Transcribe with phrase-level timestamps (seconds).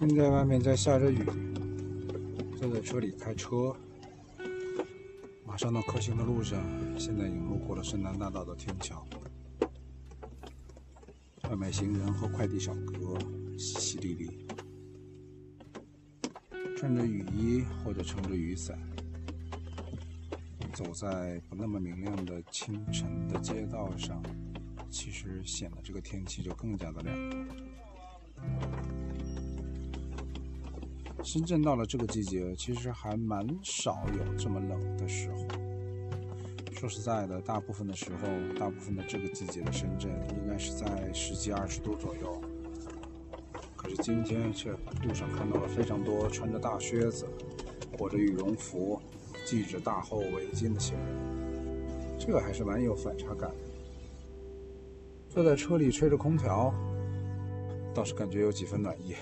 [0.00, 1.22] 现在外面在下着雨，
[2.58, 3.76] 坐在车里开车，
[5.44, 6.58] 马上到可行的路上。
[6.98, 9.06] 现在已经路过了深南大道的天桥，
[11.50, 13.18] 外卖行人和快递小哥
[13.58, 14.30] 淅淅沥沥，
[16.78, 18.78] 穿着雨衣或者撑着雨伞，
[20.72, 24.22] 走在不那么明亮的清晨的街道上，
[24.88, 27.14] 其实显得这个天气就更加的凉。
[31.22, 35.36] 深圳到了这个季节，其实还蛮少有这么冷的时候。
[36.72, 42.40] 说实在的，大部分的时候，大部分的这个季节的深圳，应该是在十几二十度左右。
[43.76, 47.26] 可是今天却路上看到了非常多穿着大靴子、
[47.98, 49.00] 裹着羽绒服、
[49.44, 53.56] 系着大厚围巾的行人，这个还是蛮有反差感的。
[55.28, 56.74] 坐在车里吹着空调，
[57.94, 59.14] 倒是感觉有几分暖意。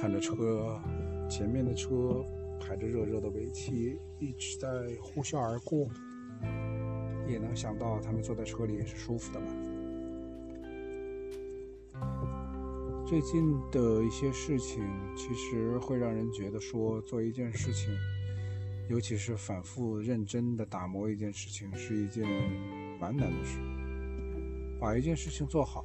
[0.00, 0.80] 看着车，
[1.28, 2.24] 前面的车
[2.58, 5.90] 排着热热的尾气，一直在呼啸而过，
[7.28, 9.46] 也能想到他们坐在车里也是舒服的吧。
[13.06, 14.82] 最近的一些事情，
[15.14, 17.94] 其实会让人觉得说，做一件事情，
[18.88, 22.26] 尤其是反复认真的打磨一件事情，是一件
[22.98, 23.58] 蛮难的事。
[24.80, 25.84] 把一件事情做好，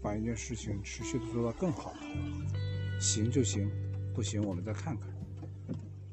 [0.00, 1.92] 把一件事情持续的做到更好。
[2.98, 3.70] 行就行，
[4.14, 5.08] 不行我们再看看。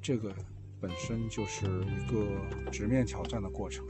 [0.01, 0.33] 这个
[0.81, 2.25] 本身就是一个
[2.71, 3.85] 直面挑战的过程。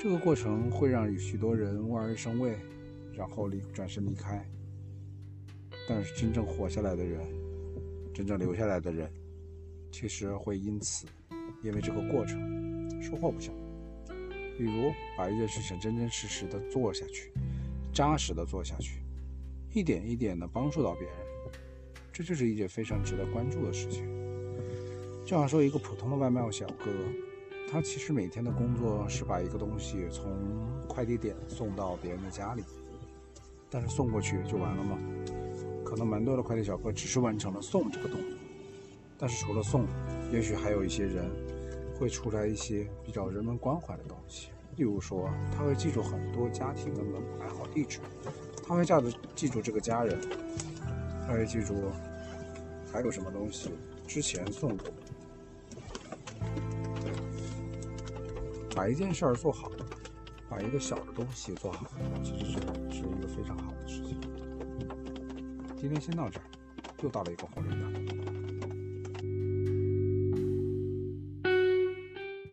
[0.00, 2.56] 这个过程会让许多人望而生畏，
[3.12, 4.48] 然后离转身离开。
[5.88, 7.20] 但是真正活下来的人，
[8.14, 9.10] 真正留下来的人，
[9.90, 11.06] 其实会因此，
[11.62, 13.52] 因为这个过程收获不小。
[14.56, 17.32] 比如把一件事情真真实实的做下去，
[17.92, 19.00] 扎实的做下去。
[19.78, 21.16] 一点一点的帮助到别人，
[22.12, 24.04] 这就是一件非常值得关注的事情。
[25.24, 26.90] 就像说一个普通的外卖小哥，
[27.70, 30.36] 他其实每天的工作是把一个东西从
[30.88, 32.64] 快递点送到别人的家里，
[33.70, 34.98] 但是送过去就完了吗？
[35.84, 38.30] 可能蛮多的快递小哥只是完成了送这个动作，
[39.16, 39.86] 但是除了送，
[40.32, 41.30] 也许还有一些人
[42.00, 48.00] 会出来一些比较人文关怀的东西，例如说他会记住很多家庭的门牌号地址。
[48.68, 49.02] 他会这样
[49.34, 50.20] 记住这个家人，
[51.26, 51.90] 他会记住
[52.92, 53.70] 还有什么东西
[54.06, 54.86] 之前送过。
[58.76, 59.72] 把一件事儿做好，
[60.50, 61.86] 把一个小的东西做好，
[62.22, 62.58] 其实是
[62.90, 64.20] 是一个非常好的事情。
[65.76, 66.44] 今天先到这儿，
[67.02, 67.97] 又到了一个红日的。